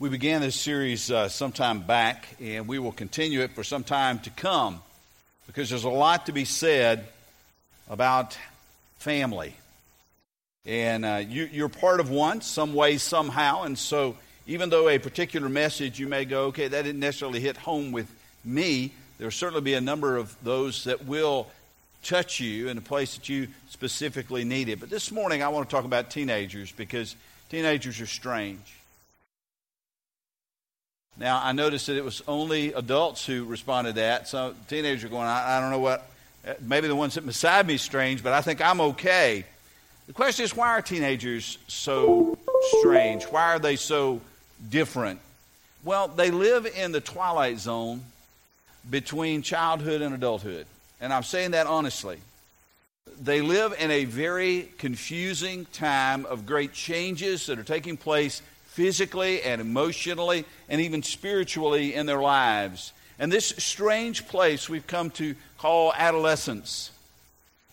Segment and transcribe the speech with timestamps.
[0.00, 4.20] We began this series uh, sometime back, and we will continue it for some time
[4.20, 4.80] to come
[5.48, 7.08] because there's a lot to be said
[7.90, 8.38] about
[8.98, 9.56] family.
[10.64, 13.64] And uh, you, are part of one, some way, somehow.
[13.64, 14.16] And so,
[14.46, 18.08] even though a particular message you may go, okay, that didn't necessarily hit home with
[18.44, 21.48] me, there'll certainly be a number of those that will
[22.04, 24.78] touch you in a place that you specifically need it.
[24.78, 27.16] But this morning, I want to talk about teenagers because
[27.50, 28.77] teenagers are strange.
[31.18, 34.28] Now, I noticed that it was only adults who responded to that.
[34.28, 36.08] So teenagers are going, I, I don't know what,
[36.46, 39.44] uh, maybe the ones sitting beside me is strange, but I think I'm okay.
[40.06, 42.38] The question is, why are teenagers so
[42.78, 43.24] strange?
[43.24, 44.20] Why are they so
[44.70, 45.20] different?
[45.84, 48.02] Well, they live in the twilight zone
[48.88, 50.66] between childhood and adulthood.
[51.00, 52.18] And I'm saying that honestly.
[53.20, 58.40] They live in a very confusing time of great changes that are taking place
[58.78, 62.92] physically and emotionally and even spiritually in their lives.
[63.18, 66.92] And this strange place we've come to call adolescence.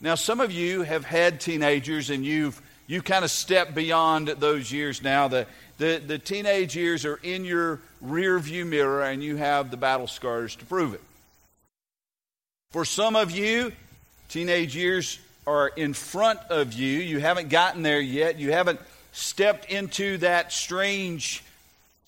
[0.02, 4.72] Now, some of you have had teenagers and you've you've kind of stepped beyond those
[4.72, 5.28] years now.
[5.28, 5.45] The,
[5.78, 10.08] the, the teenage years are in your rear view mirror and you have the battle
[10.08, 11.02] scars to prove it.
[12.72, 13.73] For some of you,
[14.30, 16.97] teenage years are in front of you.
[17.00, 18.40] You haven't gotten there yet.
[18.40, 18.80] You haven't
[19.16, 21.44] stepped into that strange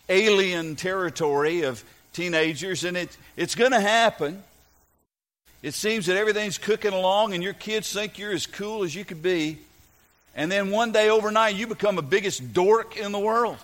[0.09, 4.43] alien territory of teenagers, and it, it's going to happen.
[5.63, 9.05] It seems that everything's cooking along, and your kids think you're as cool as you
[9.05, 9.57] could be.
[10.35, 13.57] And then one day overnight, you become the biggest dork in the world.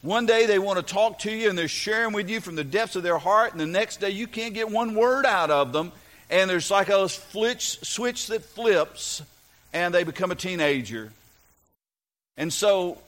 [0.00, 2.64] One day they want to talk to you and they're sharing with you from the
[2.64, 5.72] depths of their heart, and the next day you can't get one word out of
[5.72, 5.92] them,
[6.30, 9.22] and there's like a switch, switch that flips,
[9.72, 11.12] and they become a teenager.
[12.36, 12.98] And so,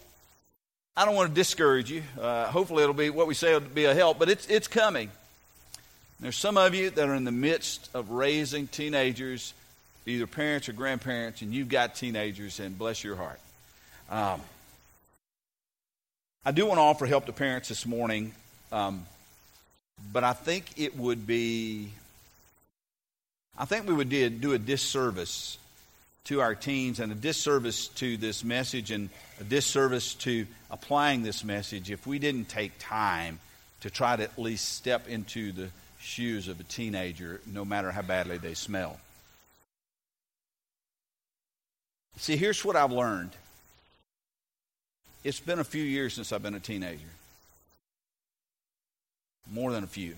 [0.97, 2.03] I don't want to discourage you.
[2.21, 5.11] Uh, hopefully, it'll be what we say will be a help, but it's, it's coming.
[6.21, 9.53] There's some of you that are in the midst of raising teenagers,
[10.07, 13.41] either parents or grandparents, and you've got teenagers, and bless your heart.
[14.09, 14.41] Um,
[16.45, 18.33] I do want to offer help to parents this morning,
[18.71, 19.07] um,
[20.13, 21.89] but I think it would be,
[23.59, 25.59] I think we would do a disservice
[26.25, 31.45] to our teens and a disservice to this message and a disservice to applying this
[31.45, 33.39] message if we didn't take time
[33.81, 35.69] to try to at least step into the
[36.01, 38.99] shoes of a teenager, no matter how badly they smell.
[42.17, 43.33] See, here's what I've learned.
[45.25, 47.01] It's been a few years since I've been a teenager.
[49.53, 50.15] More than a few.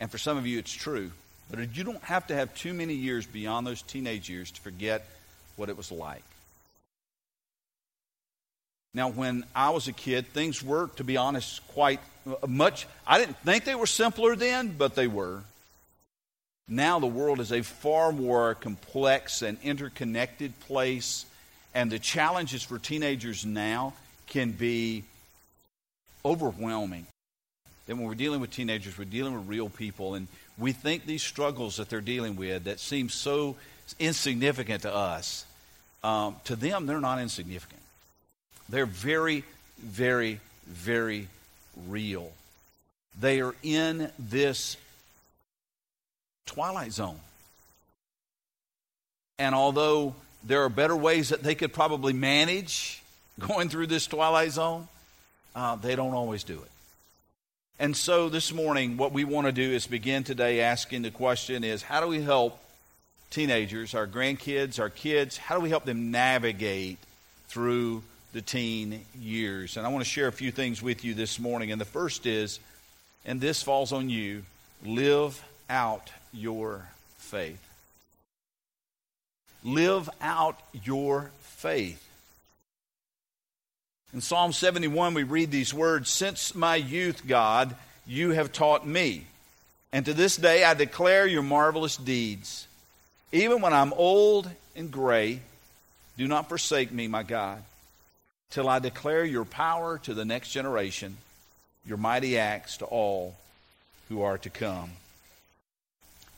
[0.00, 1.10] And for some of you, it's true.
[1.50, 5.06] But you don't have to have too many years beyond those teenage years to forget
[5.56, 6.24] what it was like.
[8.96, 12.86] Now, when I was a kid, things were, to be honest, quite uh, much.
[13.06, 15.42] I didn't think they were simpler then, but they were.
[16.66, 21.26] Now, the world is a far more complex and interconnected place,
[21.74, 23.92] and the challenges for teenagers now
[24.28, 25.04] can be
[26.24, 27.06] overwhelming.
[27.86, 30.26] Then, when we're dealing with teenagers, we're dealing with real people, and
[30.58, 33.56] we think these struggles that they're dealing with that seem so
[33.98, 35.44] insignificant to us,
[36.02, 37.80] um, to them, they're not insignificant.
[38.68, 39.44] They're very,
[39.78, 41.28] very, very
[41.88, 42.32] real.
[43.18, 44.76] They are in this
[46.46, 47.20] twilight zone.
[49.38, 53.02] And although there are better ways that they could probably manage
[53.40, 54.88] going through this twilight zone,
[55.54, 56.70] uh, they don't always do it.
[57.78, 61.62] And so this morning, what we want to do is begin today asking the question
[61.62, 62.58] is how do we help
[63.28, 66.96] teenagers, our grandkids, our kids, how do we help them navigate
[67.48, 69.76] through the teen years?
[69.76, 71.70] And I want to share a few things with you this morning.
[71.70, 72.60] And the first is,
[73.26, 74.44] and this falls on you,
[74.82, 76.88] live out your
[77.18, 77.62] faith.
[79.62, 82.05] Live out your faith.
[84.14, 87.74] In Psalm 71, we read these words Since my youth, God,
[88.06, 89.26] you have taught me.
[89.92, 92.66] And to this day I declare your marvelous deeds.
[93.32, 95.40] Even when I'm old and gray,
[96.16, 97.62] do not forsake me, my God,
[98.50, 101.16] till I declare your power to the next generation,
[101.84, 103.34] your mighty acts to all
[104.08, 104.90] who are to come.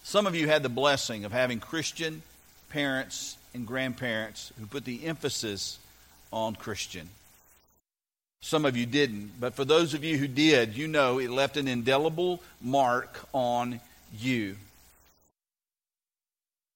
[0.02, 2.22] Some of you had the blessing of having Christian
[2.70, 5.78] parents and grandparents who put the emphasis
[6.32, 7.08] on Christian.
[8.40, 11.56] Some of you didn't, but for those of you who did, you know it left
[11.56, 13.80] an indelible mark on
[14.18, 14.56] you.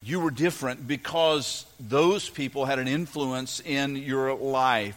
[0.04, 4.96] You were different because those people had an influence in your life.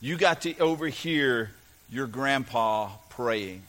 [0.00, 1.50] you got to overhear
[1.90, 3.62] your grandpa praying.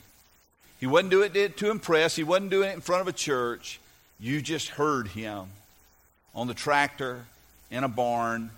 [0.78, 3.80] He wasn't doing it to impress, he wasn't doing it in front of a church.
[4.20, 5.46] You just heard him
[6.34, 7.24] on the tractor,
[7.70, 8.50] in a barn,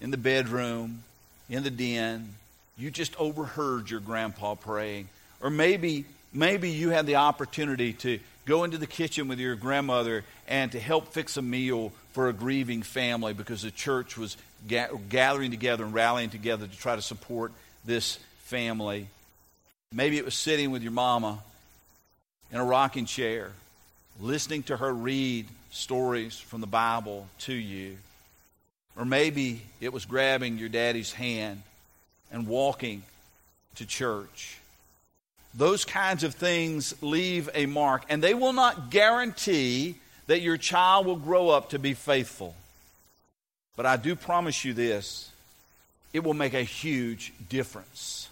[0.00, 1.04] in the bedroom,
[1.48, 2.34] in the den.
[2.76, 5.08] You just overheard your grandpa praying.
[5.40, 10.24] Or maybe, maybe you had the opportunity to go into the kitchen with your grandmother
[10.48, 14.36] and to help fix a meal for a grieving family because the church was
[14.68, 17.52] ga- gathering together and rallying together to try to support
[17.84, 19.06] this family.
[19.92, 21.38] Maybe it was sitting with your mama
[22.52, 23.52] in a rocking chair,
[24.20, 27.96] listening to her read stories from the Bible to you.
[28.96, 31.62] Or maybe it was grabbing your daddy's hand
[32.30, 33.02] and walking
[33.76, 34.58] to church.
[35.52, 39.96] Those kinds of things leave a mark, and they will not guarantee
[40.26, 42.54] that your child will grow up to be faithful.
[43.76, 45.30] But I do promise you this
[46.12, 48.28] it will make a huge difference,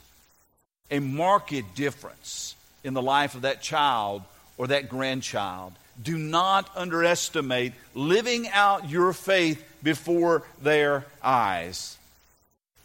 [0.90, 2.54] a marked difference
[2.84, 4.22] in the life of that child
[4.58, 5.72] or that grandchild.
[6.02, 11.96] Do not underestimate living out your faith before their eyes.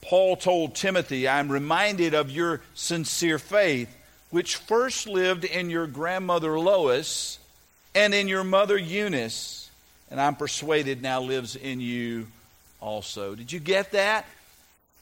[0.02, 3.94] Paul told Timothy, I'm reminded of your sincere faith,
[4.30, 7.40] which first lived in your grandmother Lois
[7.96, 9.70] and in your mother Eunice,
[10.12, 12.28] and I'm persuaded now lives in you
[12.80, 13.36] also.
[13.36, 14.26] Did you get that?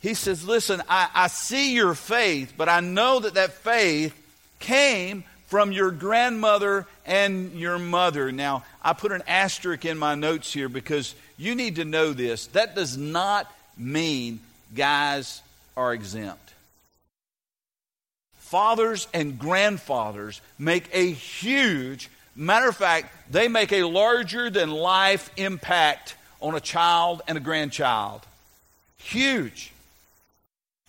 [0.01, 4.13] He says, Listen, I, I see your faith, but I know that that faith
[4.59, 8.31] came from your grandmother and your mother.
[8.31, 12.47] Now, I put an asterisk in my notes here because you need to know this.
[12.47, 14.39] That does not mean
[14.75, 15.41] guys
[15.77, 16.53] are exempt.
[18.37, 25.29] Fathers and grandfathers make a huge, matter of fact, they make a larger than life
[25.35, 28.21] impact on a child and a grandchild.
[28.97, 29.71] Huge.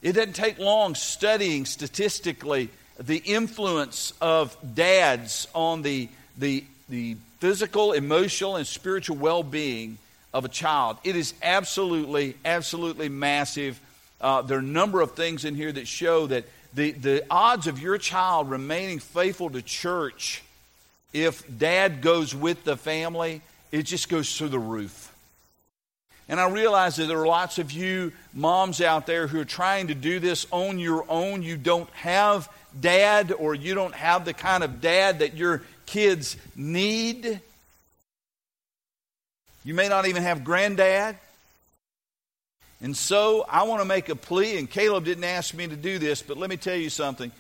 [0.03, 2.69] It doesn't take long studying statistically
[2.99, 6.09] the influence of dads on the,
[6.39, 9.99] the, the physical, emotional, and spiritual well being
[10.33, 10.99] of a child.
[11.05, 13.81] It is absolutely, absolutely massive.
[14.21, 16.45] Uh, there are a number of things in here that show that
[16.75, 20.43] the, the odds of your child remaining faithful to church
[21.13, 23.41] if dad goes with the family,
[23.73, 25.13] it just goes through the roof.
[26.29, 29.87] And I realize that there are lots of you moms out there who are trying
[29.87, 31.43] to do this on your own.
[31.43, 36.37] You don't have dad, or you don't have the kind of dad that your kids
[36.55, 37.41] need.
[39.65, 41.17] You may not even have granddad.
[42.83, 45.99] And so I want to make a plea, and Caleb didn't ask me to do
[45.99, 47.33] this, but let me tell you something.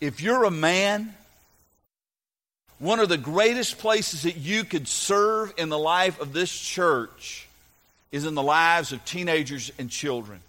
[0.00, 1.14] If you're a man,
[2.78, 7.48] one of the greatest places that you could serve in the life of this church
[8.12, 10.40] is in the lives of teenagers and children.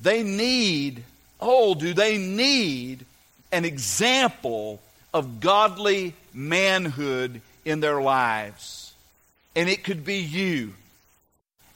[0.00, 1.02] They need,
[1.40, 3.04] oh, do they need
[3.52, 4.80] an example
[5.14, 8.92] of godly manhood in their lives?
[9.56, 10.74] And it could be you.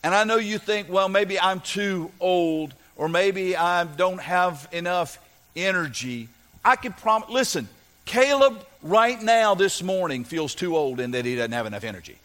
[0.04, 4.68] And I know you think, well, maybe I'm too old, or maybe I don't have
[4.72, 5.18] enough
[5.54, 6.28] energy.
[6.64, 7.68] I can promise, listen,
[8.04, 12.16] Caleb right now this morning feels too old in that he doesn't have enough energy.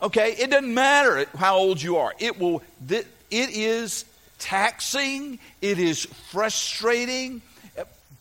[0.00, 2.12] Okay, it doesn't matter how old you are.
[2.18, 4.04] It will it is
[4.42, 7.40] taxing, it is frustrating,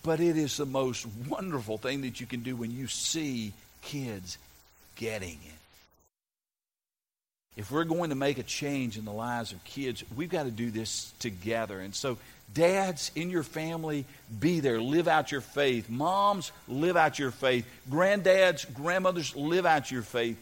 [0.04, 4.38] but it is the most wonderful thing that you can do when you see kids
[4.96, 5.62] getting it.
[7.58, 10.52] If we're going to make a change in the lives of kids, we've got to
[10.52, 11.80] do this together.
[11.80, 12.18] And so,
[12.54, 14.06] dads in your family,
[14.40, 14.80] be there.
[14.80, 15.90] Live out your faith.
[15.90, 17.68] Moms, live out your faith.
[17.90, 20.38] Granddads, grandmothers, live out your faith.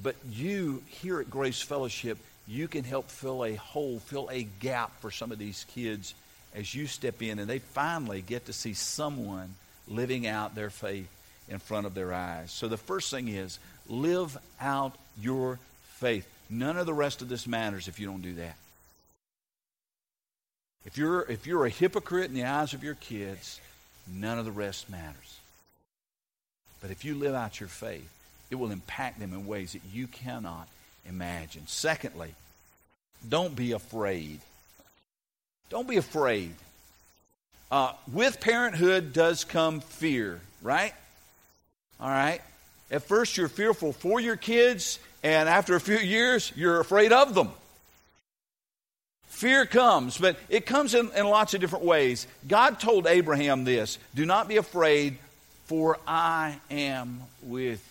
[0.00, 5.00] But you here at Grace Fellowship, you can help fill a hole, fill a gap
[5.00, 6.14] for some of these kids
[6.54, 9.54] as you step in and they finally get to see someone
[9.88, 11.08] living out their faith
[11.48, 12.50] in front of their eyes.
[12.50, 13.58] So the first thing is
[13.88, 16.28] live out your faith.
[16.50, 18.56] None of the rest of this matters if you don't do that.
[20.84, 23.60] If you're, if you're a hypocrite in the eyes of your kids,
[24.12, 25.38] none of the rest matters.
[26.80, 28.10] But if you live out your faith,
[28.50, 30.68] it will impact them in ways that you cannot
[31.08, 31.66] imagine.
[31.66, 32.34] Secondly,
[33.28, 34.40] don't be afraid.
[35.70, 36.54] Don't be afraid.
[37.70, 40.92] Uh, with parenthood does come fear, right?
[42.00, 42.40] All right.
[42.90, 47.34] At first, you're fearful for your kids, and after a few years, you're afraid of
[47.34, 47.50] them.
[49.28, 52.26] Fear comes, but it comes in, in lots of different ways.
[52.46, 55.16] God told Abraham this Do not be afraid,
[55.64, 57.82] for I am with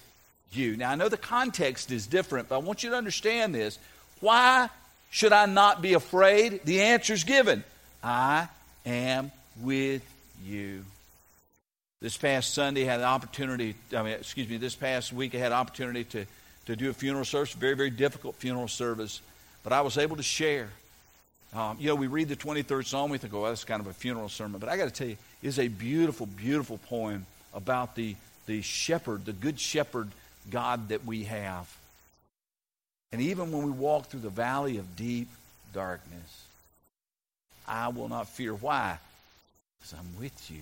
[0.55, 0.77] you.
[0.77, 3.79] Now, I know the context is different, but I want you to understand this.
[4.19, 4.69] Why
[5.09, 6.61] Should I not be afraid?
[6.63, 7.63] The answer is given
[8.01, 8.47] I
[8.85, 9.31] am
[9.61, 10.03] with
[10.43, 10.85] you.
[12.01, 15.37] This past Sunday, I had an opportunity, I mean, excuse me, this past week, I
[15.37, 16.25] had an opportunity to,
[16.65, 19.21] to do a funeral service, very, very difficult funeral service,
[19.63, 20.69] but I was able to share.
[21.53, 23.93] Um, you know, we read the 23rd Psalm, we think, oh, that's kind of a
[23.93, 28.15] funeral sermon, but I got to tell you, it's a beautiful, beautiful poem about the,
[28.47, 30.07] the shepherd, the good shepherd
[30.49, 31.73] God that we have.
[33.11, 35.27] And even when we walk through the valley of deep
[35.73, 36.45] darkness,
[37.67, 38.53] I will not fear.
[38.53, 38.97] Why?
[39.79, 40.61] Because I'm with you.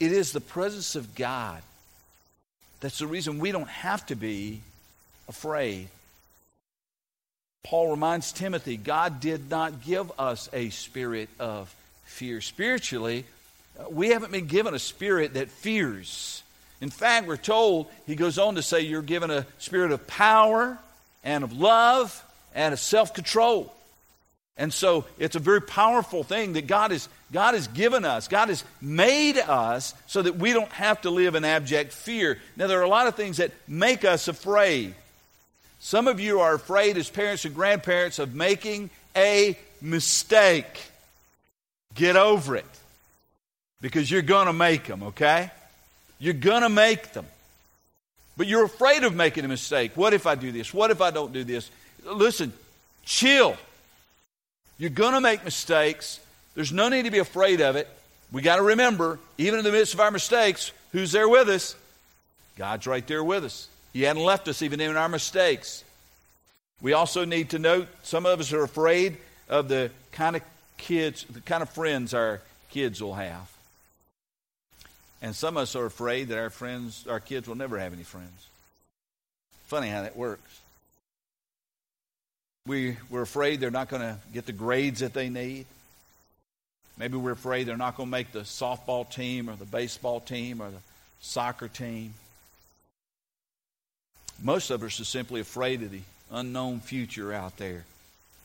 [0.00, 1.62] It is the presence of God
[2.80, 4.60] that's the reason we don't have to be
[5.28, 5.88] afraid.
[7.64, 11.74] Paul reminds Timothy God did not give us a spirit of
[12.04, 12.40] fear.
[12.40, 13.24] Spiritually,
[13.90, 16.42] we haven't been given a spirit that fears.
[16.80, 20.78] In fact, we're told, he goes on to say, you're given a spirit of power
[21.24, 23.74] and of love and of self control.
[24.56, 28.26] And so it's a very powerful thing that God, is, God has given us.
[28.26, 32.38] God has made us so that we don't have to live in abject fear.
[32.56, 34.94] Now, there are a lot of things that make us afraid.
[35.78, 40.80] Some of you are afraid, as parents and grandparents, of making a mistake.
[41.94, 42.66] Get over it
[43.80, 45.50] because you're going to make them, okay?
[46.18, 47.26] You're going to make them.
[48.36, 49.92] But you're afraid of making a mistake.
[49.96, 50.72] What if I do this?
[50.72, 51.70] What if I don't do this?
[52.04, 52.52] Listen,
[53.04, 53.56] chill.
[54.78, 56.20] You're going to make mistakes.
[56.54, 57.88] There's no need to be afraid of it.
[58.30, 61.74] We got to remember, even in the midst of our mistakes, who's there with us?
[62.56, 63.68] God's right there with us.
[63.92, 65.82] He hadn't left us even in our mistakes.
[66.80, 69.16] We also need to note some of us are afraid
[69.48, 70.42] of the kind of
[70.76, 73.50] kids, the kind of friends our kids will have.
[75.20, 78.04] And some of us are afraid that our friends, our kids will never have any
[78.04, 78.46] friends.
[79.66, 80.60] Funny how that works.
[82.66, 85.66] We, we're afraid they're not going to get the grades that they need.
[86.98, 90.60] Maybe we're afraid they're not going to make the softball team or the baseball team
[90.60, 90.80] or the
[91.20, 92.14] soccer team.
[94.42, 97.84] Most of us are simply afraid of the unknown future out there,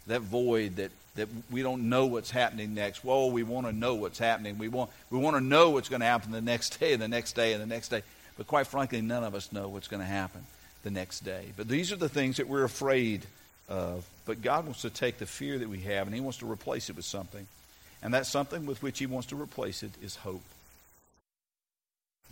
[0.07, 3.03] that void that, that we don't know what's happening next.
[3.03, 4.57] Whoa, we want to know what's happening.
[4.57, 7.07] We want, we want to know what's going to happen the next day and the
[7.07, 8.03] next day and the next day.
[8.37, 10.45] But quite frankly, none of us know what's going to happen
[10.83, 11.45] the next day.
[11.55, 13.25] But these are the things that we're afraid
[13.69, 14.05] of.
[14.25, 16.89] But God wants to take the fear that we have and He wants to replace
[16.89, 17.47] it with something.
[18.01, 20.43] And that something with which He wants to replace it is hope.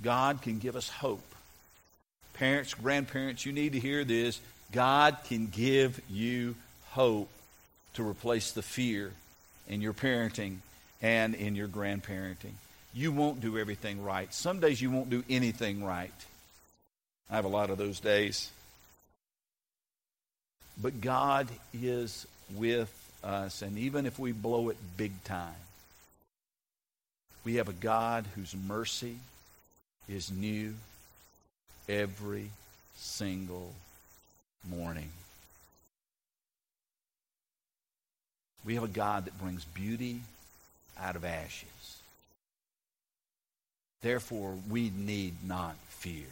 [0.03, 1.23] God can give us hope.
[2.33, 4.39] Parents, grandparents, you need to hear this.
[4.71, 6.55] God can give you
[6.89, 7.29] hope
[7.95, 9.11] to replace the fear
[9.67, 10.57] in your parenting
[11.01, 12.53] and in your grandparenting.
[12.93, 14.33] You won't do everything right.
[14.33, 16.13] Some days you won't do anything right.
[17.29, 18.51] I have a lot of those days.
[20.81, 22.91] But God is with
[23.23, 25.53] us, and even if we blow it big time,
[27.43, 29.17] we have a God whose mercy
[30.09, 30.73] is new
[31.87, 32.49] every
[32.95, 33.73] single
[34.69, 35.09] morning.
[38.65, 40.21] We have a God that brings beauty
[40.99, 41.67] out of ashes.
[44.01, 46.25] Therefore, we need not fear.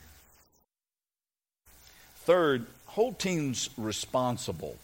[2.26, 4.76] Third, hold teams responsible.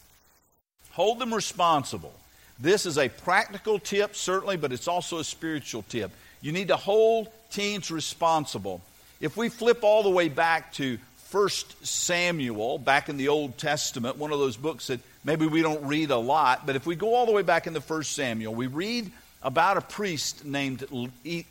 [0.91, 2.13] Hold them responsible.
[2.59, 6.11] This is a practical tip, certainly, but it's also a spiritual tip.
[6.41, 8.81] You need to hold teams responsible.
[9.19, 10.97] If we flip all the way back to
[11.31, 11.49] 1
[11.83, 16.11] Samuel, back in the Old Testament, one of those books that maybe we don't read
[16.11, 19.11] a lot, but if we go all the way back into 1 Samuel, we read
[19.43, 20.85] about a priest named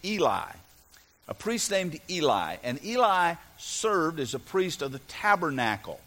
[0.04, 0.50] Eli.
[1.28, 2.57] A priest named Eli.
[2.62, 6.00] And Eli served as a priest of the tabernacle.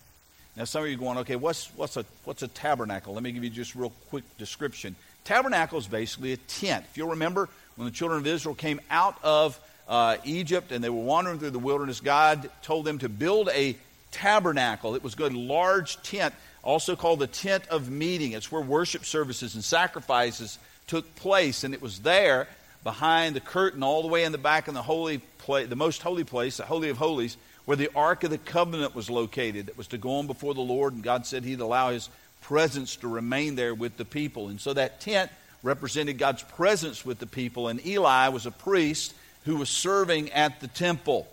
[0.55, 3.13] Now, some of you are going, okay, what's, what's, a, what's a tabernacle?
[3.13, 4.95] Let me give you just a real quick description.
[5.24, 6.86] Tabernacle is basically a tent.
[6.89, 10.89] If you'll remember, when the children of Israel came out of uh, Egypt and they
[10.89, 13.75] were wandering through the wilderness, God told them to build a
[14.12, 14.95] tabernacle.
[14.95, 16.33] It was a good large tent,
[16.67, 18.33] also called the tent of meeting.
[18.33, 22.47] It's where worship services and sacrifices took place, and it was there
[22.83, 26.01] behind the curtain, all the way in the back in the holy place, the most
[26.01, 29.77] holy place, the holy of holies where the Ark of the Covenant was located that
[29.77, 32.09] was to go on before the Lord, and God said He'd allow His
[32.41, 34.47] presence to remain there with the people.
[34.47, 35.31] And so that tent
[35.63, 40.62] represented God's presence with the people, and Eli was a priest who was serving at
[40.62, 41.27] the temple.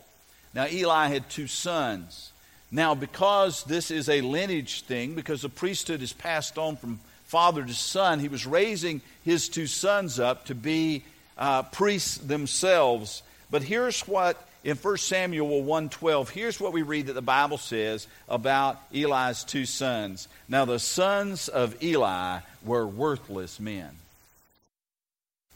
[0.54, 2.32] Now, Eli had two sons.
[2.70, 7.64] Now, because this is a lineage thing, because the priesthood is passed on from father
[7.64, 11.04] to son, he was raising his two sons up to be
[11.38, 13.22] uh, priests themselves.
[13.50, 18.06] But here's what in 1 Samuel 1:12, here's what we read that the Bible says
[18.28, 20.26] about Eli's two sons.
[20.48, 23.90] Now the sons of Eli were worthless men.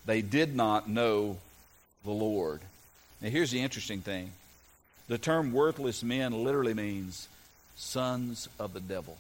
[0.05, 1.39] They did not know
[2.05, 2.61] the Lord.
[3.23, 4.31] Now here's the interesting thing.
[5.09, 7.29] The term worthless men literally means
[7.77, 9.17] sons of the devil.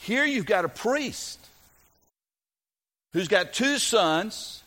[0.00, 1.38] Here you've got a priest
[3.12, 4.62] who's got two sons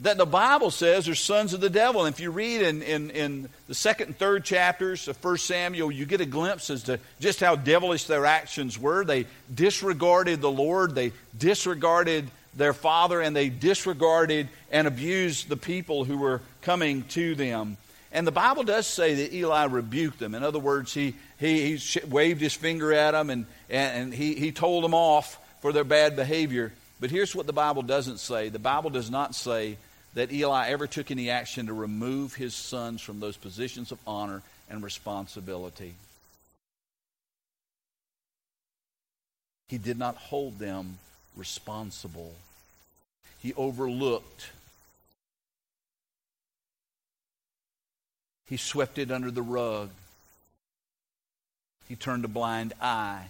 [0.00, 2.04] that the Bible says are sons of the devil.
[2.04, 5.90] And if you read in, in, in the second and third chapters of 1 Samuel,
[5.90, 9.04] you get a glimpse as to just how devilish their actions were.
[9.04, 16.04] They disregarded the Lord, they disregarded their father, and they disregarded and abused the people
[16.04, 17.76] who were coming to them.
[18.12, 20.34] And the Bible does say that Eli rebuked them.
[20.34, 24.52] In other words, he, he, he waved his finger at them and, and, he, he
[24.52, 26.72] told them off for their bad behavior.
[26.98, 29.76] But here's what the Bible doesn't say the Bible does not say
[30.14, 34.42] that Eli ever took any action to remove his sons from those positions of honor
[34.70, 35.94] and responsibility.
[39.68, 40.98] He did not hold them
[41.36, 42.34] responsible.
[43.40, 44.50] He overlooked.
[48.48, 49.90] He swept it under the rug.
[51.88, 53.26] He turned a blind eye.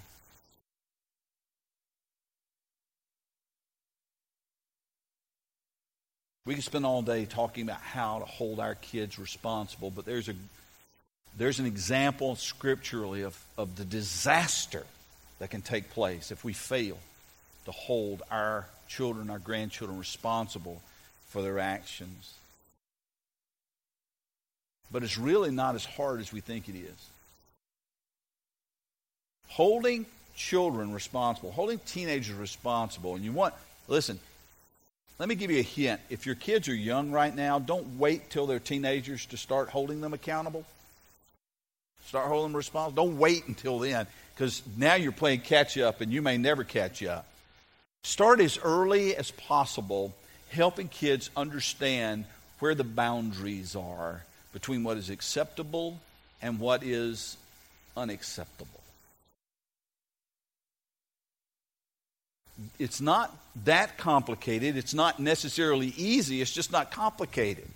[6.44, 10.28] We could spend all day talking about how to hold our kids responsible, but there's
[10.28, 10.34] a
[11.36, 14.84] there's an example scripturally of, of the disaster
[15.38, 16.96] that can take place if we fail
[17.66, 20.80] to hold our children, our grandchildren responsible
[21.28, 22.32] for their actions.
[24.90, 27.08] But it's really not as hard as we think it is.
[29.48, 30.06] Holding
[30.36, 33.54] children responsible, holding teenagers responsible, and you want,
[33.88, 34.20] listen,
[35.18, 36.00] let me give you a hint.
[36.08, 40.00] If your kids are young right now, don't wait till they're teenagers to start holding
[40.00, 40.64] them accountable.
[42.06, 43.04] Start holding them responsible.
[43.04, 47.02] Don't wait until then because now you're playing catch up and you may never catch
[47.02, 47.26] up.
[48.04, 50.14] Start as early as possible
[50.50, 52.24] helping kids understand
[52.60, 55.98] where the boundaries are between what is acceptable
[56.40, 57.36] and what is
[57.96, 58.76] unacceptable.
[62.78, 64.76] it's not that complicated.
[64.76, 66.40] It's not necessarily easy.
[66.40, 67.68] It's just not complicated.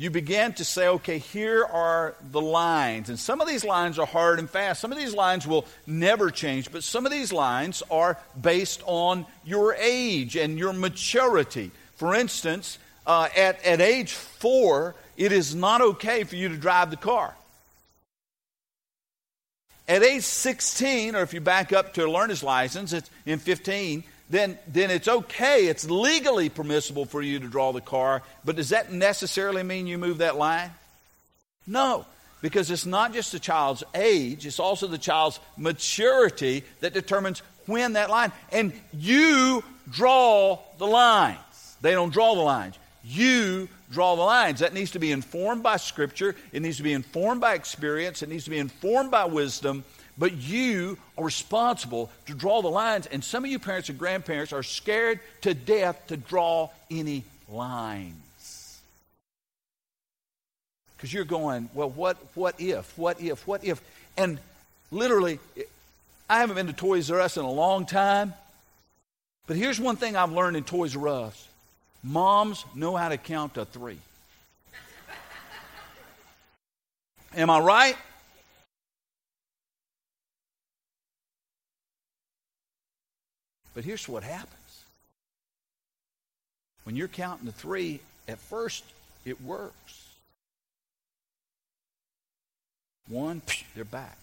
[0.00, 3.08] You begin to say, okay, here are the lines.
[3.08, 4.80] And some of these lines are hard and fast.
[4.80, 6.70] Some of these lines will never change.
[6.70, 11.72] But some of these lines are based on your age and your maturity.
[11.96, 16.90] For instance, uh, at, at age four, it is not okay for you to drive
[16.90, 17.34] the car.
[19.88, 24.04] At age 16, or if you back up to a learner's license, it's in 15,
[24.30, 25.66] then, then it's okay.
[25.66, 28.22] It's legally permissible for you to draw the car.
[28.44, 30.70] But does that necessarily mean you move that line?
[31.66, 32.06] No,
[32.40, 37.94] because it's not just the child's age, it's also the child's maturity that determines when
[37.94, 38.32] that line.
[38.52, 41.38] And you draw the lines.
[41.80, 42.78] They don't draw the lines.
[43.04, 44.60] You draw the lines.
[44.60, 48.28] That needs to be informed by Scripture, it needs to be informed by experience, it
[48.28, 49.84] needs to be informed by wisdom.
[50.18, 53.06] But you are responsible to draw the lines.
[53.06, 58.80] And some of you parents and grandparents are scared to death to draw any lines.
[60.96, 62.98] Because you're going, well, what, what if?
[62.98, 63.46] What if?
[63.46, 63.80] What if?
[64.16, 64.40] And
[64.90, 65.38] literally,
[66.28, 68.34] I haven't been to Toys R Us in a long time.
[69.46, 71.48] But here's one thing I've learned in Toys R Us
[72.02, 73.98] Moms know how to count to three.
[77.36, 77.96] Am I right?
[83.78, 84.82] But here's what happens
[86.82, 88.82] when you're counting to three, at first
[89.24, 90.08] it works.
[93.06, 93.40] One,
[93.76, 94.18] they're back.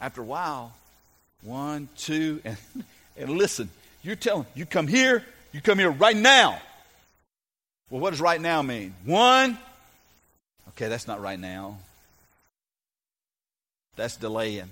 [0.00, 0.72] After a while,
[1.42, 2.56] one, two, and,
[3.16, 3.70] and listen,
[4.02, 6.60] you're telling, you come here, you come here right now.
[7.90, 8.92] Well, what does right now mean?
[9.04, 9.56] One.
[10.70, 11.78] Okay, that's not right now.
[13.94, 14.68] That's delaying.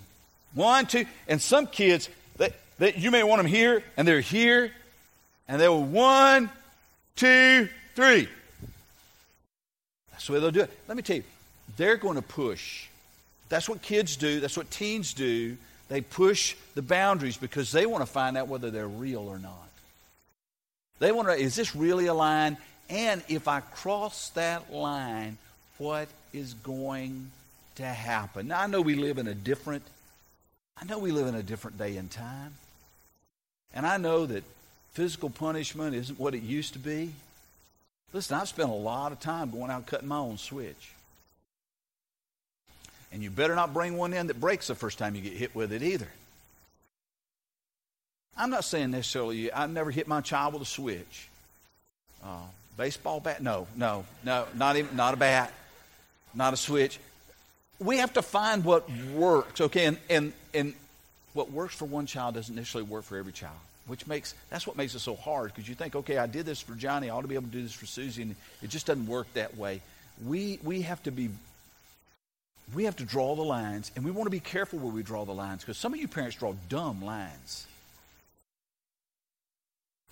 [0.55, 1.07] One, two.
[1.29, 2.53] And some kids, they,
[2.91, 4.73] you may want them here, and they're here,
[5.49, 6.51] and they will one,
[7.17, 8.29] two, three.
[10.11, 10.71] That's the way they'll do it.
[10.89, 11.25] Let me tell you,
[11.77, 12.87] they're going to push.
[13.49, 14.41] That's what kids do.
[14.41, 15.57] That's what teens do.
[15.89, 19.69] They push the boundaries because they want to find out whether they're real or not.
[21.01, 22.57] They want to, is this really a line?
[22.89, 25.37] And if I cross that line,
[25.79, 27.31] what is going
[27.75, 28.49] to happen?
[28.49, 29.83] Now, I know we live in a different,
[30.81, 32.55] I know we live in a different day and time.
[33.75, 34.45] And I know that
[34.93, 37.13] physical punishment isn't what it used to be.
[38.13, 40.93] Listen, I've spent a lot of time going out cutting my own switch.
[43.13, 45.55] And you better not bring one in that breaks the first time you get hit
[45.55, 46.09] with it either.
[48.37, 51.29] I'm not saying necessarily I've never hit my child with a switch.
[52.25, 52.41] Uh,
[52.77, 53.43] baseball bat?
[53.43, 55.53] No, no, no, not even not a bat,
[56.35, 56.99] not a switch.
[57.79, 59.87] We have to find what works, okay?
[59.87, 60.75] And and and
[61.35, 64.77] what works for one child doesn't necessarily work for every child which makes that's what
[64.77, 67.23] makes it so hard because you think okay i did this for johnny i ought
[67.23, 69.81] to be able to do this for susie and it just doesn't work that way.
[70.25, 71.31] We we have to be
[72.75, 75.25] we have to draw the lines and we want to be careful where we draw
[75.25, 77.67] the lines because some of you parents draw dumb lines.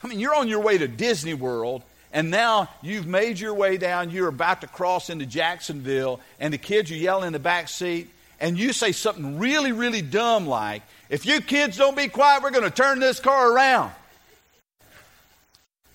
[0.02, 3.76] I mean you're on your way to disney world and now you've made your way
[3.76, 7.68] down you're about to cross into jacksonville and the kids are yelling in the back
[7.68, 8.08] seat
[8.40, 12.52] and you say something really really dumb like if you kids don't be quiet, we're
[12.52, 13.92] going to turn this car around.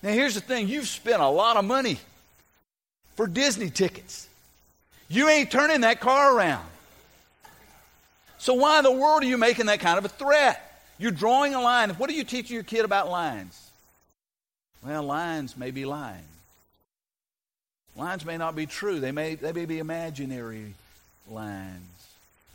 [0.02, 1.98] Now, here's the thing you've spent a lot of money
[3.16, 4.28] for Disney tickets.
[5.08, 6.66] You ain't turning that car around.
[8.38, 10.62] So, why in the world are you making that kind of a threat?
[10.98, 11.90] You're drawing a line.
[11.90, 13.70] What are you teaching your kid about lines?
[14.84, 16.22] Well, lines may be lying.
[17.96, 20.74] Lines may not be true, they may, they may be imaginary
[21.30, 21.95] lines.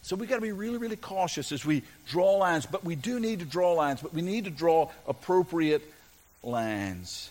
[0.03, 2.65] So we've got to be really, really cautious as we draw lines.
[2.65, 5.83] But we do need to draw lines, but we need to draw appropriate
[6.43, 7.29] lines.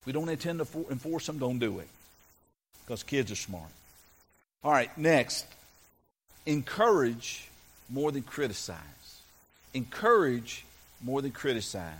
[0.00, 1.88] If we don't intend to enforce them, don't do it.
[2.84, 3.70] Because kids are smart.
[4.64, 5.46] All right, next.
[6.46, 7.48] Encourage
[7.88, 8.78] more than criticize.
[9.74, 10.64] Encourage
[11.02, 11.92] more than criticize.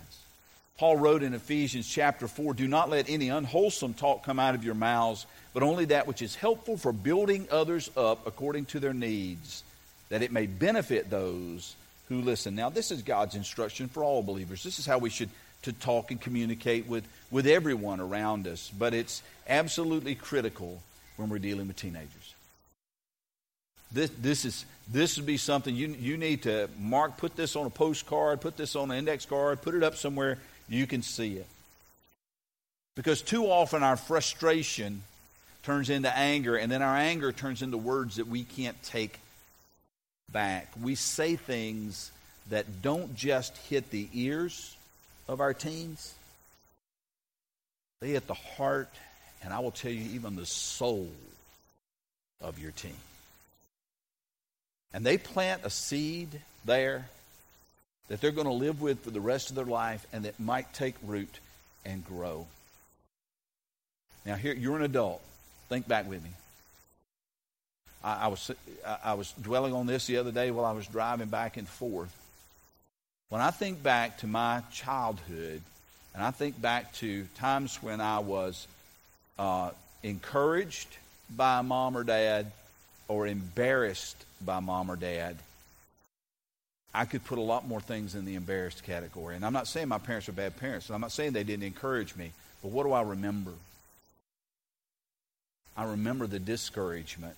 [0.77, 4.65] Paul wrote in Ephesians chapter 4 Do not let any unwholesome talk come out of
[4.65, 8.93] your mouths but only that which is helpful for building others up according to their
[8.93, 9.63] needs,
[10.09, 11.75] that it may benefit those
[12.09, 12.55] who listen.
[12.55, 14.63] Now, this is God's instruction for all believers.
[14.63, 15.29] This is how we should
[15.63, 18.71] to talk and communicate with, with everyone around us.
[18.77, 20.81] But it's absolutely critical
[21.17, 22.35] when we're dealing with teenagers.
[23.91, 27.65] This, this, is, this would be something you, you need to mark, put this on
[27.65, 31.33] a postcard, put this on an index card, put it up somewhere you can see
[31.33, 31.47] it.
[32.95, 35.03] Because too often our frustration
[35.63, 39.19] turns into anger, and then our anger turns into words that we can't take
[40.31, 40.69] back.
[40.81, 42.11] We say things
[42.49, 44.75] that don't just hit the ears
[45.27, 46.13] of our teens,
[48.01, 48.89] they hit the heart,
[49.41, 51.09] and I will tell you, even the soul
[52.41, 52.91] of your teen.
[54.93, 57.07] And they plant a seed there
[58.09, 60.73] that they're going to live with for the rest of their life and that might
[60.73, 61.39] take root
[61.85, 62.45] and grow.
[64.25, 65.21] Now, here, you're an adult.
[65.73, 66.29] Think back with me.
[68.03, 68.51] I, I was,
[69.03, 72.15] I was dwelling on this the other day while I was driving back and forth.
[73.29, 75.63] When I think back to my childhood,
[76.13, 78.67] and I think back to times when I was
[79.39, 79.71] uh,
[80.03, 80.89] encouraged
[81.35, 82.51] by mom or dad
[83.07, 85.37] or embarrassed by mom or dad,
[86.93, 89.35] I could put a lot more things in the embarrassed category.
[89.35, 92.15] And I'm not saying my parents were bad parents, I'm not saying they didn't encourage
[92.15, 92.29] me,
[92.61, 93.53] but what do I remember?
[95.75, 97.37] I remember the discouragement.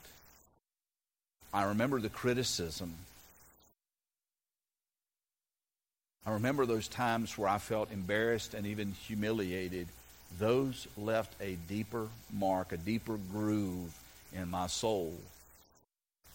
[1.53, 2.93] I remember the criticism.
[6.25, 9.87] I remember those times where I felt embarrassed and even humiliated.
[10.39, 13.95] Those left a deeper mark, a deeper groove
[14.33, 15.13] in my soul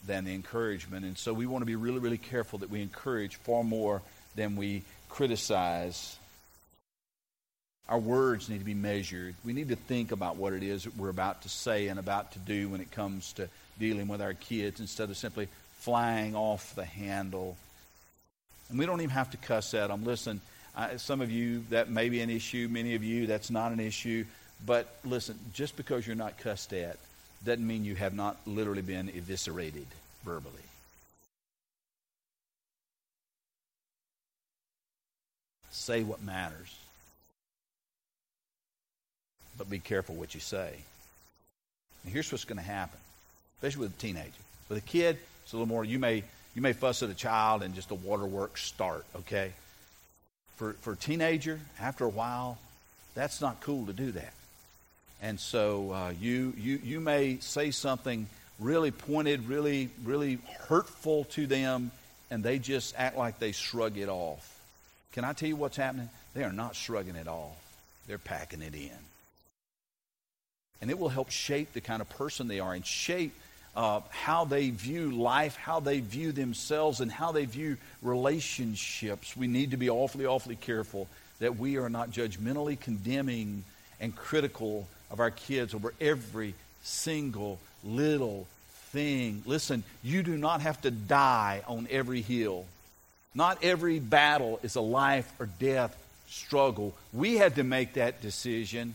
[0.06, 1.04] than the encouragement.
[1.04, 4.00] And so we want to be really, really careful that we encourage far more
[4.36, 6.16] than we criticize
[7.90, 9.34] our words need to be measured.
[9.44, 12.32] We need to think about what it is that we're about to say and about
[12.32, 13.48] to do when it comes to
[13.80, 15.48] dealing with our kids instead of simply
[15.80, 17.56] flying off the handle.
[18.68, 20.04] And we don't even have to cuss at them.
[20.04, 20.40] Listen,
[20.76, 22.68] I, some of you, that may be an issue.
[22.70, 24.24] Many of you, that's not an issue.
[24.64, 26.96] But listen, just because you're not cussed at
[27.44, 29.86] doesn't mean you have not literally been eviscerated
[30.24, 30.52] verbally.
[35.72, 36.79] Say what matters
[39.60, 40.72] but be careful what you say.
[42.02, 42.98] And here's what's going to happen,
[43.58, 44.30] especially with a teenager.
[44.70, 45.84] With a kid, it's a little more.
[45.84, 49.04] You may you may fuss at a child and just a waterworks start.
[49.16, 49.52] Okay.
[50.56, 52.56] For for a teenager, after a while,
[53.14, 54.32] that's not cool to do that.
[55.20, 58.28] And so uh, you you you may say something
[58.60, 61.90] really pointed, really really hurtful to them,
[62.30, 64.58] and they just act like they shrug it off.
[65.12, 66.08] Can I tell you what's happening?
[66.32, 67.58] They are not shrugging it off.
[68.06, 69.09] They're packing it in.
[70.80, 73.32] And it will help shape the kind of person they are and shape
[73.76, 79.36] uh, how they view life, how they view themselves, and how they view relationships.
[79.36, 81.06] We need to be awfully, awfully careful
[81.38, 83.64] that we are not judgmentally condemning
[84.00, 88.46] and critical of our kids over every single little
[88.90, 89.42] thing.
[89.46, 92.66] Listen, you do not have to die on every hill.
[93.34, 95.96] Not every battle is a life or death
[96.28, 96.94] struggle.
[97.12, 98.94] We had to make that decision.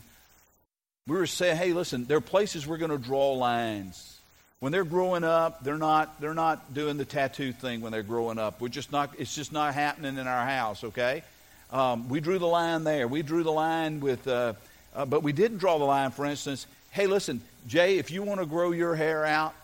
[1.06, 4.18] We were saying, hey, listen, there are places we're going to draw lines.
[4.58, 8.38] When they're growing up, they're not, they're not doing the tattoo thing when they're growing
[8.38, 8.60] up.
[8.60, 11.22] We're just not, it's just not happening in our house, okay?
[11.70, 13.06] Um, we drew the line there.
[13.06, 14.54] We drew the line with, uh,
[14.94, 18.40] uh, but we didn't draw the line, for instance, hey, listen, Jay, if you want
[18.40, 19.54] to grow your hair out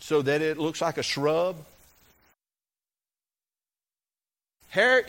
[0.00, 1.56] so that it looks like a shrub,
[4.70, 5.04] hair,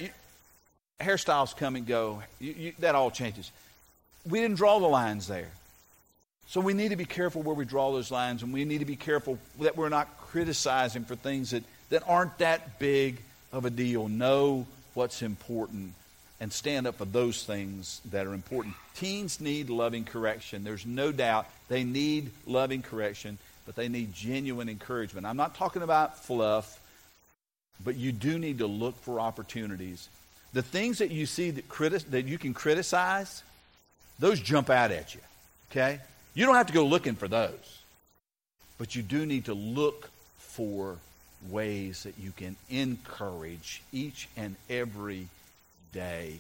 [1.00, 2.22] hairstyles come and go.
[2.40, 3.52] You, you, that all changes.
[4.30, 5.50] We didn't draw the lines there.
[6.48, 8.86] So we need to be careful where we draw those lines, and we need to
[8.86, 13.20] be careful that we're not criticizing for things that, that aren't that big
[13.52, 14.08] of a deal.
[14.08, 15.94] Know what's important
[16.40, 18.74] and stand up for those things that are important.
[18.96, 20.64] Teens need loving correction.
[20.64, 25.26] There's no doubt they need loving correction, but they need genuine encouragement.
[25.26, 26.80] I'm not talking about fluff,
[27.84, 30.08] but you do need to look for opportunities.
[30.54, 33.44] The things that you see that, criti- that you can criticize,
[34.20, 35.22] those jump out at you.
[35.72, 36.00] Okay?
[36.34, 37.80] You don't have to go looking for those.
[38.78, 40.98] But you do need to look for
[41.50, 45.28] ways that you can encourage each and every
[45.94, 46.38] day.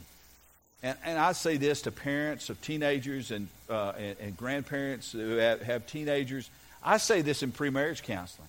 [0.81, 5.35] And, and I say this to parents of teenagers and, uh, and, and, grandparents who
[5.35, 6.49] have, have teenagers.
[6.83, 8.47] I say this in premarriage counseling.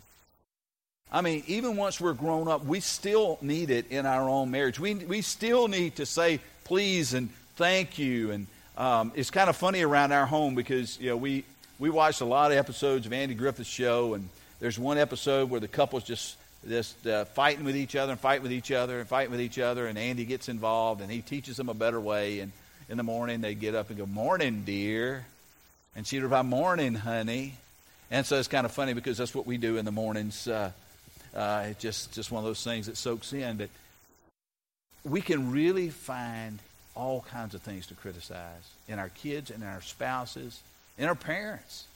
[1.12, 4.78] I mean, even once we're grown up, we still need it in our own marriage.
[4.78, 9.56] We, we still need to say please and thank you and um, it's kind of
[9.56, 11.44] funny around our home because you know we
[11.78, 14.28] we watched a lot of episodes of Andy Griffith's show, and
[14.60, 16.36] there's one episode where the couple's just
[16.68, 19.58] just uh, fighting with each other and fighting with each other and fighting with each
[19.58, 22.40] other, and Andy gets involved and he teaches them a better way.
[22.40, 22.52] And
[22.88, 25.24] in the morning they get up and go, "Morning, dear,"
[25.96, 27.54] and she'd reply, "Morning, honey."
[28.10, 30.48] And so it's kind of funny because that's what we do in the mornings.
[30.48, 30.72] Uh,
[31.34, 33.70] uh, it's just just one of those things that soaks in, but
[35.04, 36.58] we can really find
[36.94, 40.60] all kinds of things to criticize in our kids and our spouses,
[40.98, 41.86] in our parents.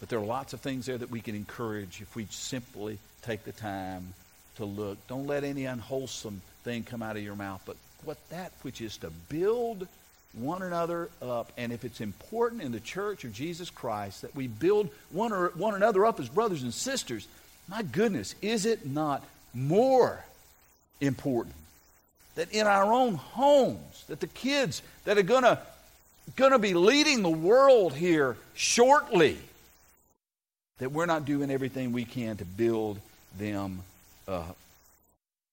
[0.00, 3.44] But there are lots of things there that we can encourage if we simply take
[3.44, 4.14] the time
[4.56, 4.98] to look.
[5.06, 8.96] Don't let any unwholesome thing come out of your mouth, but what that which is
[8.98, 9.86] to build
[10.32, 11.52] one another up.
[11.56, 15.48] And if it's important in the church of Jesus Christ that we build one, or,
[15.50, 17.28] one another up as brothers and sisters,
[17.68, 19.22] my goodness, is it not
[19.54, 20.24] more
[21.00, 21.54] important
[22.34, 25.58] that in our own homes, that the kids that are going to
[26.36, 29.36] going to be leading the world here shortly,
[30.78, 33.00] that we're not doing everything we can to build
[33.38, 33.80] them
[34.28, 34.56] up.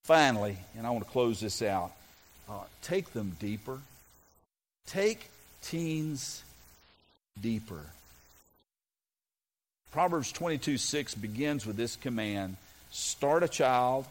[0.04, 1.92] Finally, and I want to close this out,
[2.50, 3.80] uh, take them deeper.
[4.88, 5.30] Take
[5.62, 6.44] teens
[7.40, 7.82] deeper.
[9.92, 12.58] Proverbs 22 6 begins with this command
[12.92, 14.06] start a child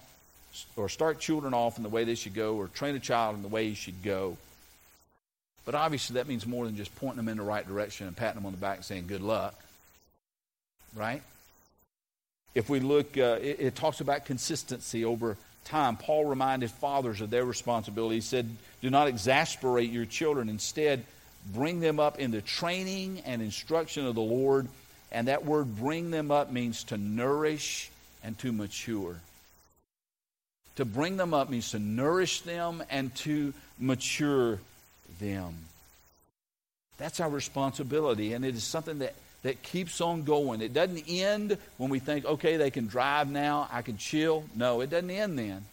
[0.77, 3.43] or start children off in the way they should go or train a child in
[3.43, 4.37] the way he should go.
[5.65, 8.37] But obviously, that means more than just pointing them in the right direction and patting
[8.37, 9.55] them on the back and saying, good luck.
[10.97, 11.23] Right?
[12.55, 15.97] If we look, uh, it, it talks about consistency over time.
[15.97, 18.17] Paul reminded fathers of their responsibility.
[18.17, 18.49] He said,
[18.81, 20.49] Do not exasperate your children.
[20.49, 21.05] Instead,
[21.53, 24.67] bring them up in the training and instruction of the Lord.
[25.13, 27.91] And that word bring them up means to nourish
[28.25, 29.17] and to mature.
[30.79, 34.61] To bring them up means to nourish them and to mature
[35.19, 35.53] them.
[36.99, 40.61] That's our responsibility, and it is something that, that keeps on going.
[40.61, 44.45] It doesn't end when we think, okay, they can drive now, I can chill.
[44.55, 45.65] No, it doesn't end then.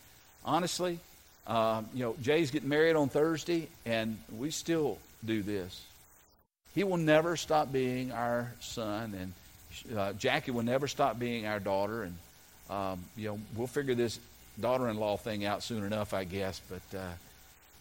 [0.43, 0.97] Honestly,
[1.45, 5.83] um, you know, Jay's getting married on Thursday, and we still do this.
[6.73, 11.59] He will never stop being our son, and uh, Jackie will never stop being our
[11.59, 12.15] daughter, and
[12.71, 14.19] um, you know, we'll figure this
[14.59, 16.61] daughter-in-law thing out soon enough, I guess.
[16.69, 17.11] But uh,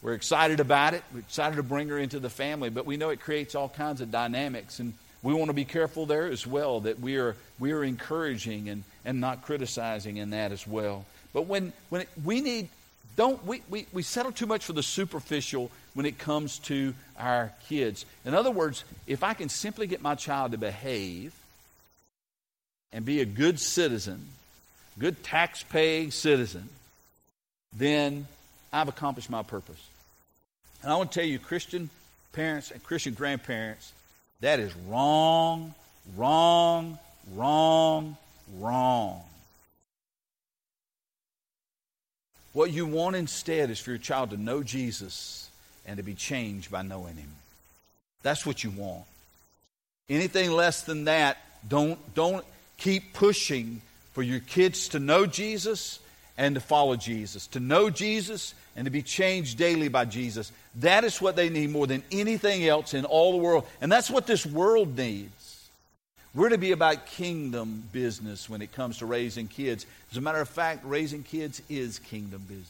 [0.03, 1.03] we're excited about it.
[1.13, 4.01] We're excited to bring her into the family, but we know it creates all kinds
[4.01, 7.73] of dynamics, and we want to be careful there as well that we are we
[7.73, 11.07] are encouraging and, and not criticizing in that as well.
[11.33, 12.69] But when when it, we need
[13.17, 17.53] don't we, we, we settle too much for the superficial when it comes to our
[17.69, 18.05] kids.
[18.25, 21.33] In other words, if I can simply get my child to behave
[22.93, 24.27] and be a good citizen
[24.99, 26.69] good tax paying citizen,
[27.73, 28.27] then
[28.73, 29.83] I've accomplished my purpose.
[30.83, 31.91] And I want to tell you, Christian
[32.33, 33.93] parents and Christian grandparents,
[34.41, 35.75] that is wrong,
[36.17, 36.99] wrong,
[37.35, 38.17] wrong,
[38.59, 39.23] wrong.
[42.53, 45.51] What you want instead is for your child to know Jesus
[45.87, 47.31] and to be changed by knowing him.
[48.23, 49.05] That's what you want.
[50.09, 52.45] Anything less than that, don't, don't
[52.79, 53.81] keep pushing
[54.15, 56.01] for your kids to know Jesus
[56.39, 60.51] and to follow Jesus, to know Jesus and to be changed daily by Jesus.
[60.77, 63.67] That is what they need more than anything else in all the world.
[63.81, 65.69] And that's what this world needs.
[66.35, 69.87] We're to be about kingdom business when it comes to raising kids.
[70.11, 72.69] As a matter of fact, raising kids is kingdom business.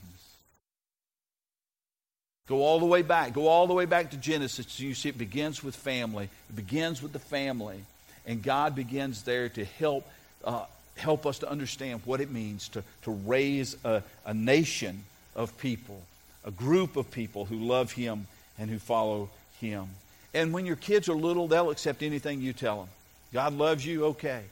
[2.46, 3.32] Go all the way back.
[3.32, 4.78] Go all the way back to Genesis.
[4.78, 6.28] You see, it begins with family.
[6.50, 7.78] It begins with the family.
[8.26, 10.06] And God begins there to help,
[10.44, 15.04] uh, help us to understand what it means to, to raise a, a nation
[15.34, 16.00] of people,
[16.44, 18.26] a group of people who love Him
[18.58, 19.28] and who follow
[19.60, 19.86] Him.
[20.32, 22.88] And when your kids are little, they'll accept anything you tell them.
[23.32, 24.42] God loves you, okay.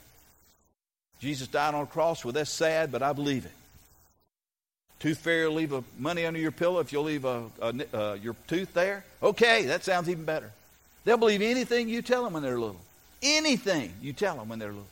[1.20, 3.52] Jesus died on a cross, well, that's sad, but I believe it.
[4.98, 8.14] Tooth fairy will leave a money under your pillow if you'll leave a, a, uh,
[8.14, 9.04] your tooth there.
[9.20, 10.50] Okay, that sounds even better.
[11.04, 12.80] They'll believe anything you tell them when they're little.
[13.20, 14.86] Anything you tell them when they're little.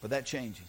[0.00, 0.66] But that changes.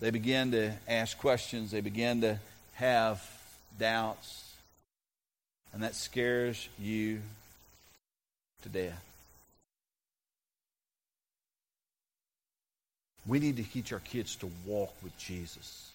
[0.00, 2.38] They begin to ask questions, they begin to
[2.74, 3.22] have
[3.78, 4.52] doubts,
[5.72, 7.20] and that scares you
[8.62, 9.02] to death.
[13.26, 15.90] We need to teach our kids to walk with Jesus.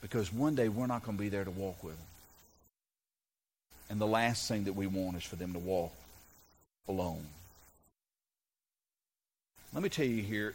[0.00, 2.06] Because one day we're not going to be there to walk with them.
[3.90, 5.92] And the last thing that we want is for them to walk
[6.88, 7.24] alone.
[9.74, 10.54] Let me tell you here,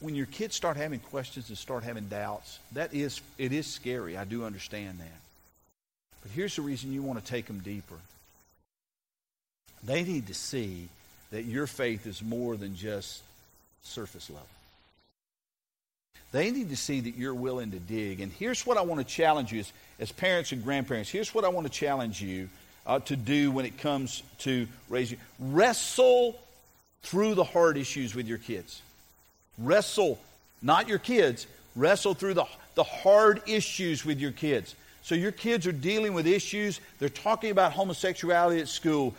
[0.00, 4.16] when your kids start having questions and start having doubts, that is it is scary.
[4.16, 5.20] I do understand that.
[6.22, 7.96] But here's the reason you want to take them deeper.
[9.84, 10.88] They need to see
[11.30, 13.22] that your faith is more than just
[13.82, 14.46] surface level.
[16.30, 18.20] They need to see that you're willing to dig.
[18.20, 21.10] And here's what I want to challenge you as, as parents and grandparents.
[21.10, 22.48] Here's what I want to challenge you
[22.86, 25.18] uh, to do when it comes to raising.
[25.38, 26.38] Wrestle
[27.02, 28.82] through the hard issues with your kids.
[29.58, 30.18] Wrestle,
[30.62, 34.74] not your kids, wrestle through the, the hard issues with your kids.
[35.02, 36.80] So your kids are dealing with issues.
[36.98, 39.14] They're talking about homosexuality at school.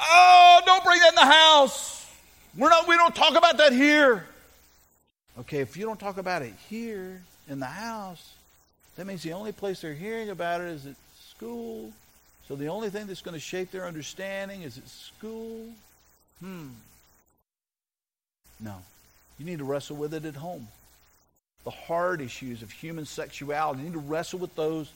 [0.00, 2.06] Oh, don't bring that in the house.
[2.56, 4.24] We're not, we don't talk about that here.
[5.38, 8.32] Okay, if you don't talk about it here in the house,
[8.96, 10.96] that means the only place they're hearing about it is at
[11.30, 11.92] school.
[12.48, 15.66] So the only thing that's going to shape their understanding is at school.
[16.40, 16.68] Hmm.
[18.60, 18.74] No.
[19.38, 20.68] You need to wrestle with it at home.
[21.64, 24.90] The hard issues of human sexuality, you need to wrestle with those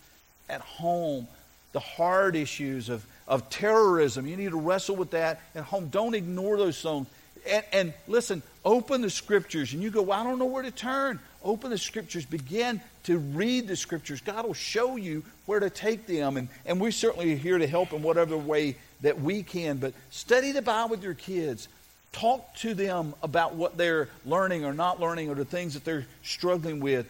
[0.48, 1.26] at home.
[1.72, 5.88] The hard issues of, of terrorism, you need to wrestle with that at home.
[5.88, 7.06] Don't ignore those things.
[7.48, 9.72] And, and listen, open the scriptures.
[9.72, 11.18] And you go, well, I don't know where to turn.
[11.42, 12.24] Open the scriptures.
[12.24, 14.20] Begin to read the scriptures.
[14.20, 16.36] God will show you where to take them.
[16.36, 19.78] And, and we certainly are here to help in whatever way that we can.
[19.78, 21.68] But study the Bible with your kids.
[22.12, 26.06] Talk to them about what they're learning or not learning or the things that they're
[26.22, 27.06] struggling with.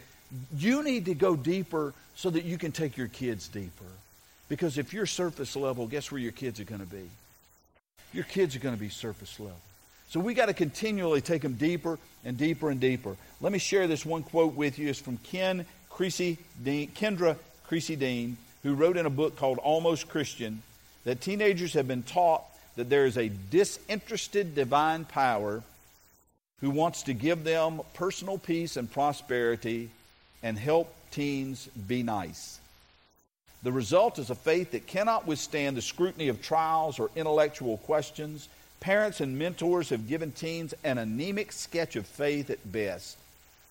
[0.57, 3.85] You need to go deeper so that you can take your kids deeper.
[4.49, 7.09] Because if you're surface level, guess where your kids are going to be?
[8.13, 9.57] Your kids are going to be surface level.
[10.11, 13.17] So we got to continually take them deeper and deeper and deeper.
[13.41, 14.89] Let me share this one quote with you.
[14.89, 17.37] It's from Ken Creasy Dean, Kenda
[17.67, 20.63] Creasy Dean, who wrote in a book called Almost Christian
[21.05, 22.45] that teenagers have been taught
[22.77, 25.63] that there is a disinterested divine power
[26.61, 29.91] who wants to give them personal peace and prosperity
[30.43, 32.59] and help teens be nice.
[33.63, 38.49] The result is a faith that cannot withstand the scrutiny of trials or intellectual questions.
[38.81, 43.17] Parents and mentors have given teens an anemic sketch of faith at best.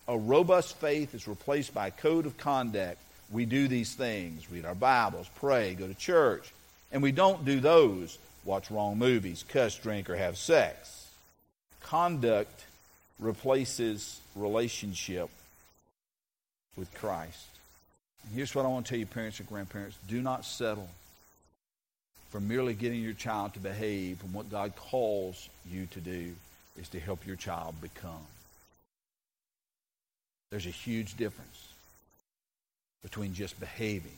[0.07, 2.97] A robust faith is replaced by a code of conduct.
[3.31, 6.51] We do these things read our Bibles, pray, go to church.
[6.91, 11.09] And we don't do those watch wrong movies, cuss, drink, or have sex.
[11.81, 12.65] Conduct
[13.19, 15.29] replaces relationship
[16.75, 17.45] with Christ.
[18.23, 20.89] And here's what I want to tell you, parents and grandparents do not settle
[22.29, 24.19] for merely getting your child to behave.
[24.31, 26.33] What God calls you to do
[26.79, 28.25] is to help your child become.
[30.49, 31.67] There's a huge difference
[33.03, 34.11] between just behaving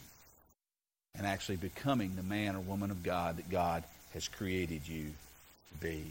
[1.16, 5.82] and actually becoming the man or woman of God that God has created you to
[5.82, 6.04] be.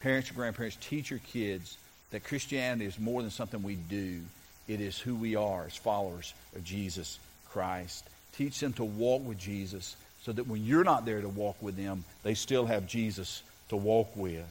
[0.00, 1.76] Parents and grandparents, teach your kids
[2.10, 4.20] that Christianity is more than something we do.
[4.68, 7.18] It is who we are as followers of Jesus
[7.50, 8.04] Christ.
[8.36, 11.76] Teach them to walk with Jesus so that when you're not there to walk with
[11.76, 14.44] them, they still have Jesus to walk with.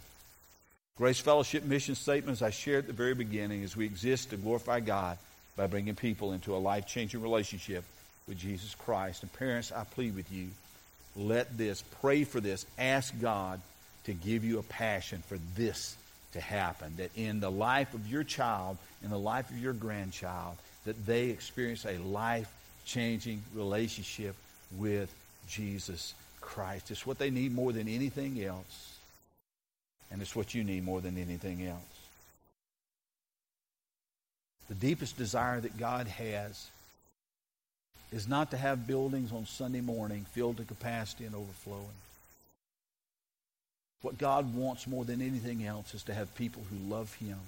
[0.97, 4.37] Grace Fellowship mission statement, as I shared at the very beginning, is we exist to
[4.37, 5.17] glorify God
[5.55, 7.83] by bringing people into a life changing relationship
[8.27, 9.23] with Jesus Christ.
[9.23, 10.49] And parents, I plead with you,
[11.15, 13.61] let this, pray for this, ask God
[14.05, 15.95] to give you a passion for this
[16.33, 16.93] to happen.
[16.97, 21.29] That in the life of your child, in the life of your grandchild, that they
[21.29, 22.51] experience a life
[22.85, 24.35] changing relationship
[24.77, 25.13] with
[25.47, 26.91] Jesus Christ.
[26.91, 28.97] It's what they need more than anything else.
[30.11, 31.79] And it's what you need more than anything else.
[34.69, 36.67] The deepest desire that God has
[38.13, 41.97] is not to have buildings on Sunday morning filled to capacity and overflowing.
[44.03, 47.39] What God wants more than anything else is to have people who love Him,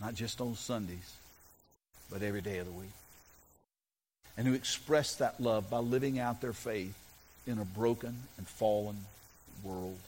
[0.00, 1.14] not just on Sundays,
[2.10, 2.88] but every day of the week.
[4.36, 6.96] And who express that love by living out their faith
[7.46, 8.96] in a broken and fallen
[9.62, 9.98] world.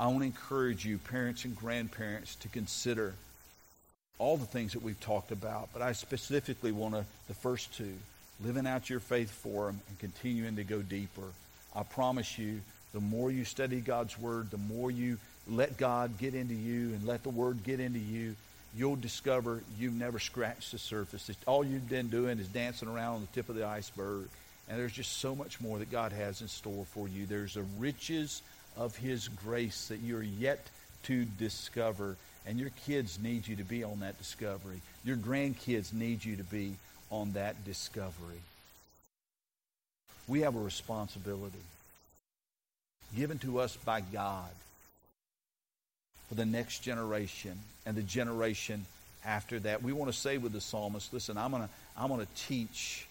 [0.00, 3.14] I want to encourage you, parents and grandparents, to consider
[4.18, 7.94] all the things that we've talked about, but I specifically want to, the first two,
[8.44, 11.28] living out your faith for them and continuing to go deeper.
[11.74, 12.60] I promise you,
[12.92, 17.06] the more you study God's Word, the more you let God get into you and
[17.06, 18.36] let the Word get into you,
[18.76, 21.30] you'll discover you've never scratched the surface.
[21.46, 24.28] All you've been doing is dancing around on the tip of the iceberg.
[24.68, 27.26] And there's just so much more that God has in store for you.
[27.26, 28.42] There's the riches
[28.76, 30.64] of His grace that you're yet
[31.04, 32.16] to discover.
[32.46, 34.80] And your kids need you to be on that discovery.
[35.04, 36.74] Your grandkids need you to be
[37.10, 38.40] on that discovery.
[40.28, 41.58] We have a responsibility
[43.16, 44.50] given to us by God
[46.28, 48.84] for the next generation and the generation
[49.24, 49.82] after that.
[49.82, 53.06] We want to say with the psalmist, listen, I'm going to, I'm going to teach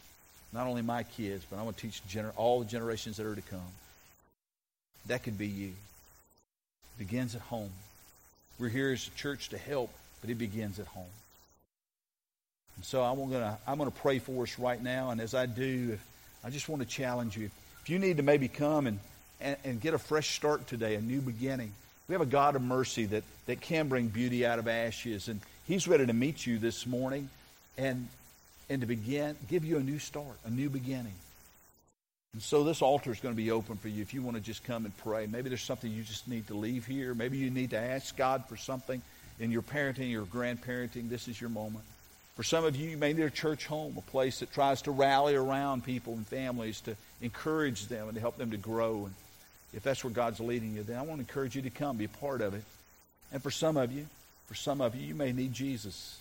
[0.51, 3.35] not only my kids, but I'm going to teach gener- all the generations that are
[3.35, 3.59] to come.
[5.07, 5.71] That could be you.
[6.97, 7.71] Begins at home.
[8.59, 9.91] We're here as a church to help,
[10.21, 11.05] but it begins at home.
[12.75, 15.09] And so I'm going to, I'm to pray for us right now.
[15.09, 15.97] And as I do,
[16.43, 17.49] I just want to challenge you.
[17.81, 18.99] If you need to maybe come and,
[19.41, 21.73] and, and get a fresh start today, a new beginning,
[22.07, 25.27] we have a God of mercy that, that can bring beauty out of ashes.
[25.27, 27.29] And He's ready to meet you this morning
[27.77, 28.07] and,
[28.69, 31.13] and to begin, give you a new start, a new beginning.
[32.33, 34.41] And so this altar is going to be open for you if you want to
[34.41, 35.27] just come and pray.
[35.27, 37.13] Maybe there's something you just need to leave here.
[37.13, 39.01] Maybe you need to ask God for something
[39.39, 41.09] in your parenting, your grandparenting.
[41.09, 41.85] This is your moment.
[42.35, 44.91] For some of you, you may need a church home, a place that tries to
[44.91, 49.05] rally around people and families to encourage them and to help them to grow.
[49.05, 49.13] And
[49.71, 52.05] if that's where God's leading you, then I want to encourage you to come, be
[52.05, 52.63] a part of it.
[53.31, 54.07] And for some of you,
[54.47, 56.17] for some of you, you may need Jesus.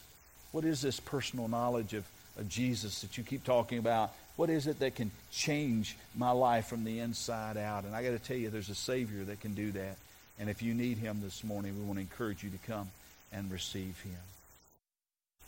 [0.52, 2.04] What is this personal knowledge of,
[2.38, 4.12] of Jesus that you keep talking about?
[4.36, 7.84] What is it that can change my life from the inside out?
[7.84, 9.96] And I got to tell you, there's a Savior that can do that.
[10.38, 12.90] And if you need Him this morning, we want to encourage you to come
[13.32, 14.18] and receive Him.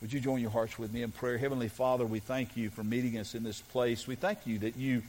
[0.00, 1.38] Would you join your hearts with me in prayer?
[1.38, 4.06] Heavenly Father, we thank you for meeting us in this place.
[4.06, 5.02] We thank you that you,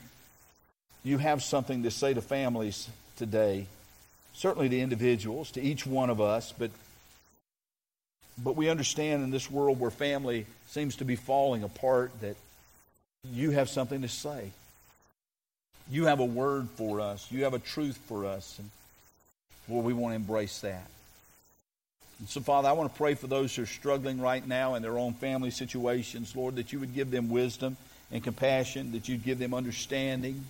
[1.04, 3.66] you have something to say to families today,
[4.32, 6.70] certainly to individuals, to each one of us, but,
[8.42, 12.36] but we understand in this world where family seems to be falling apart that
[13.32, 14.50] you have something to say.
[15.90, 17.30] You have a word for us.
[17.30, 18.58] You have a truth for us.
[18.58, 18.70] And
[19.68, 20.86] Lord, we want to embrace that.
[22.18, 24.82] And so, Father, I want to pray for those who are struggling right now in
[24.82, 27.76] their own family situations, Lord, that you would give them wisdom
[28.10, 30.44] and compassion, that you'd give them understanding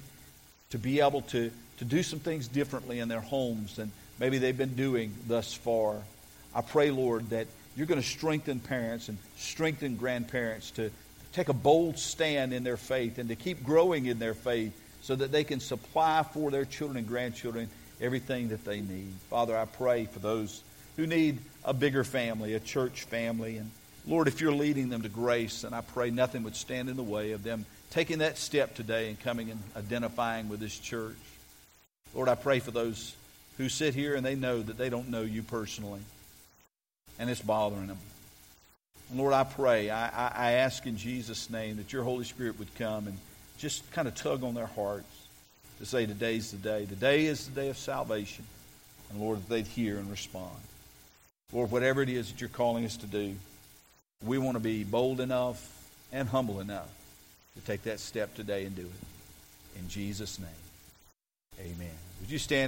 [0.70, 4.56] to be able to, to do some things differently in their homes than maybe they've
[4.56, 5.96] been doing thus far.
[6.54, 10.90] I pray, Lord, that you're going to strengthen parents and strengthen grandparents to
[11.32, 14.72] take a bold stand in their faith and to keep growing in their faith
[15.02, 17.68] so that they can supply for their children and grandchildren
[18.00, 19.12] everything that they need.
[19.30, 20.62] Father, I pray for those
[20.96, 23.58] who need a bigger family, a church family.
[23.58, 23.70] And
[24.06, 27.02] Lord, if you're leading them to grace, and I pray nothing would stand in the
[27.02, 31.16] way of them taking that step today and coming and identifying with this church.
[32.14, 33.14] Lord, I pray for those
[33.58, 36.00] who sit here and they know that they don't know you personally,
[37.18, 37.98] and it's bothering them.
[39.14, 42.74] Lord, I pray, I, I, I ask in Jesus' name that your Holy Spirit would
[42.74, 43.16] come and
[43.58, 45.06] just kind of tug on their hearts
[45.78, 46.86] to say, Today's the day.
[46.86, 48.44] Today is the day of salvation.
[49.10, 50.56] And Lord, that they'd hear and respond.
[51.52, 53.36] Lord, whatever it is that you're calling us to do,
[54.24, 55.72] we want to be bold enough
[56.12, 56.88] and humble enough
[57.54, 59.78] to take that step today and do it.
[59.78, 60.48] In Jesus' name,
[61.60, 61.94] amen.
[62.20, 62.64] Would you stand?